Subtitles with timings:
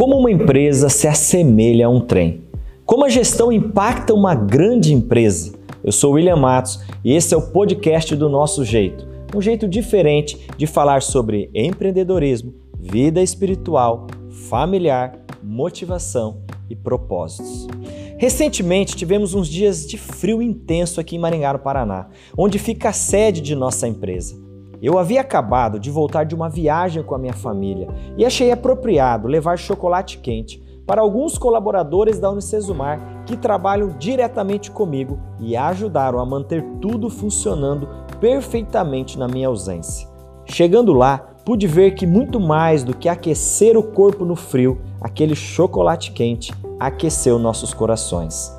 [0.00, 2.44] Como uma empresa se assemelha a um trem?
[2.86, 5.52] Como a gestão impacta uma grande empresa?
[5.84, 9.06] Eu sou William Matos e esse é o podcast do Nosso Jeito,
[9.36, 14.06] um jeito diferente de falar sobre empreendedorismo, vida espiritual,
[14.48, 17.68] familiar, motivação e propósitos.
[18.16, 22.08] Recentemente tivemos uns dias de frio intenso aqui em Maringá, no Paraná,
[22.38, 24.34] onde fica a sede de nossa empresa.
[24.82, 29.28] Eu havia acabado de voltar de uma viagem com a minha família e achei apropriado
[29.28, 36.24] levar chocolate quente para alguns colaboradores da Unicesumar que trabalham diretamente comigo e ajudaram a
[36.24, 40.08] manter tudo funcionando perfeitamente na minha ausência.
[40.46, 45.34] Chegando lá, pude ver que muito mais do que aquecer o corpo no frio, aquele
[45.34, 48.50] chocolate quente aqueceu nossos corações.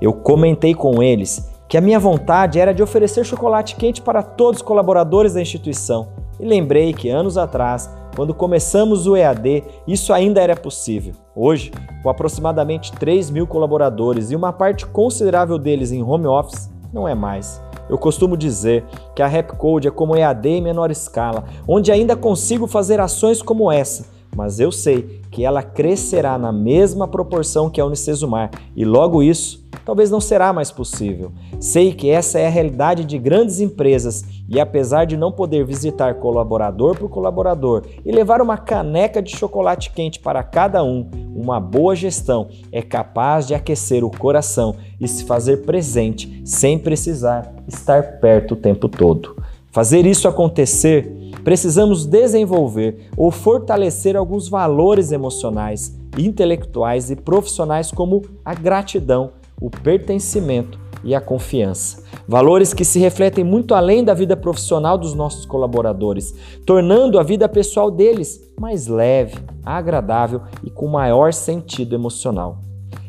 [0.00, 4.60] Eu comentei com eles que a minha vontade era de oferecer chocolate quente para todos
[4.60, 6.08] os colaboradores da instituição.
[6.38, 11.14] E lembrei que anos atrás, quando começamos o EAD, isso ainda era possível.
[11.34, 17.08] Hoje, com aproximadamente 3 mil colaboradores e uma parte considerável deles em home office, não
[17.08, 17.62] é mais.
[17.88, 22.66] Eu costumo dizer que a Rapcode é como EAD em menor escala, onde ainda consigo
[22.66, 27.86] fazer ações como essa, mas eu sei que ela crescerá na mesma proporção que a
[27.86, 31.32] Unicesumar e logo isso talvez não será mais possível.
[31.60, 36.14] Sei que essa é a realidade de grandes empresas e apesar de não poder visitar
[36.14, 41.94] colaborador por colaborador e levar uma caneca de chocolate quente para cada um, uma boa
[41.94, 48.52] gestão é capaz de aquecer o coração e se fazer presente sem precisar estar perto
[48.52, 49.36] o tempo todo.
[49.70, 51.12] Fazer isso acontecer
[51.44, 60.78] precisamos desenvolver ou fortalecer alguns valores emocionais, intelectuais e profissionais como a gratidão, o pertencimento
[61.04, 62.02] e a confiança.
[62.26, 67.48] Valores que se refletem muito além da vida profissional dos nossos colaboradores, tornando a vida
[67.48, 72.58] pessoal deles mais leve, agradável e com maior sentido emocional.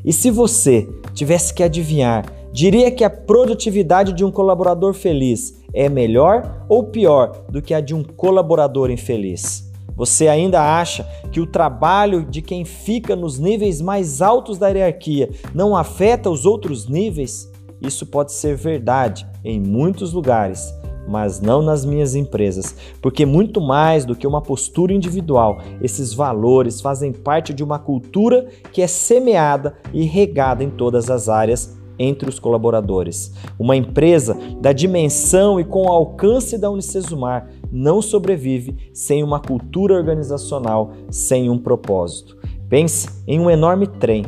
[0.04, 5.90] E se você tivesse que adivinhar, diria que a produtividade de um colaborador feliz é
[5.90, 9.70] melhor ou pior do que a de um colaborador infeliz?
[9.94, 15.32] Você ainda acha que o trabalho de quem fica nos níveis mais altos da hierarquia
[15.54, 17.52] não afeta os outros níveis?
[17.82, 20.74] Isso pode ser verdade em muitos lugares,
[21.10, 26.80] mas não nas minhas empresas, porque muito mais do que uma postura individual, esses valores
[26.80, 32.30] fazem parte de uma cultura que é semeada e regada em todas as áreas entre
[32.30, 33.34] os colaboradores.
[33.58, 39.96] Uma empresa da dimensão e com o alcance da Unicesumar não sobrevive sem uma cultura
[39.96, 42.38] organizacional, sem um propósito.
[42.70, 44.26] Pense em um enorme trem.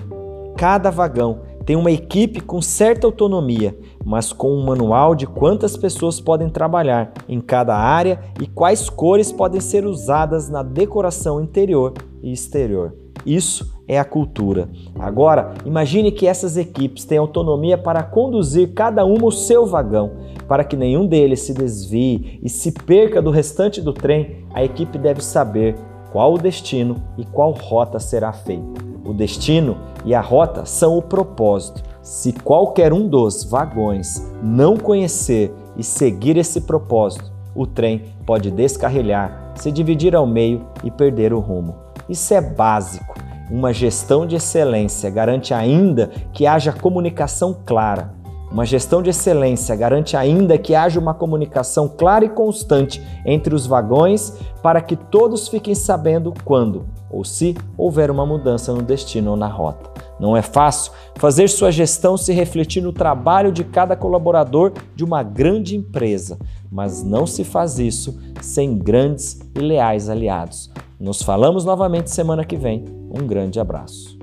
[0.56, 6.18] Cada vagão tem uma equipe com certa autonomia, mas com um manual de quantas pessoas
[6.18, 12.32] podem trabalhar em cada área e quais cores podem ser usadas na decoração interior e
[12.32, 12.96] exterior.
[13.28, 14.70] Isso é a cultura.
[14.98, 20.12] Agora, imagine que essas equipes têm autonomia para conduzir cada uma o seu vagão.
[20.48, 24.98] Para que nenhum deles se desvie e se perca do restante do trem, a equipe
[24.98, 25.76] deve saber
[26.10, 28.82] qual o destino e qual rota será feita.
[29.04, 31.84] O destino e a rota são o propósito.
[32.02, 39.52] Se qualquer um dos vagões não conhecer e seguir esse propósito, o trem pode descarrilhar,
[39.56, 41.76] se dividir ao meio e perder o rumo.
[42.10, 43.17] Isso é básico.
[43.50, 48.14] Uma gestão de excelência garante ainda que haja comunicação clara.
[48.52, 53.66] Uma gestão de excelência garante ainda que haja uma comunicação clara e constante entre os
[53.66, 59.38] vagões para que todos fiquem sabendo quando ou se houver uma mudança no destino ou
[59.38, 59.90] na rota.
[60.20, 65.24] Não é fácil fazer sua gestão se refletir no trabalho de cada colaborador de uma
[65.24, 66.38] grande empresa,
[66.72, 70.72] mas não se faz isso sem grandes e leais aliados.
[71.00, 72.97] Nos falamos novamente semana que vem.
[73.10, 74.17] Um grande abraço.